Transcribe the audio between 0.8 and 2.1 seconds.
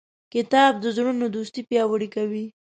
زړونو دوستي پیاوړې